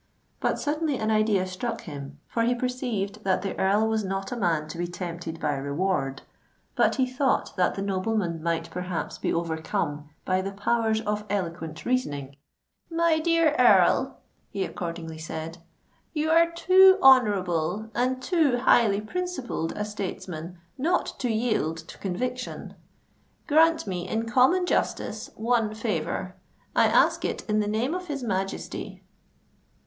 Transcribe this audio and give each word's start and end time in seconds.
But 0.39 0.57
suddenly 0.59 0.97
an 0.97 1.11
idea 1.11 1.45
struck 1.45 1.81
him;—for 1.81 2.41
he 2.41 2.55
perceived 2.55 3.23
that 3.23 3.43
the 3.43 3.55
Earl 3.59 3.87
was 3.87 4.03
not 4.03 4.31
a 4.31 4.35
man 4.35 4.67
to 4.69 4.79
be 4.79 4.87
tempted 4.87 5.39
by 5.39 5.53
reward; 5.53 6.23
but 6.75 6.95
he 6.95 7.05
thought 7.05 7.55
that 7.55 7.75
the 7.75 7.83
nobleman 7.83 8.41
might 8.41 8.71
perhaps 8.71 9.19
be 9.19 9.31
overcome 9.31 10.09
by 10.25 10.41
the 10.41 10.53
powers 10.53 11.01
of 11.01 11.23
eloquent 11.29 11.85
reasoning. 11.85 12.35
"My 12.89 13.19
dear 13.19 13.53
Earl," 13.59 14.17
he 14.49 14.63
accordingly 14.63 15.19
said, 15.19 15.59
"you 16.13 16.31
are 16.31 16.49
too 16.49 16.97
honourable 17.03 17.91
and 17.93 18.19
too 18.19 18.57
highly 18.57 19.01
principled 19.01 19.71
a 19.73 19.85
statesman 19.85 20.57
not 20.79 21.05
to 21.19 21.31
yield 21.31 21.77
to 21.77 21.99
conviction. 21.99 22.73
Grant 23.45 23.85
me, 23.85 24.09
in 24.09 24.27
common 24.27 24.65
justice, 24.65 25.29
one 25.35 25.75
favour: 25.75 26.33
I 26.75 26.87
ask 26.87 27.23
it 27.23 27.47
in 27.47 27.59
the 27.59 27.67
name 27.67 27.93
of 27.93 28.07
his 28.07 28.23
Majesty." 28.23 29.03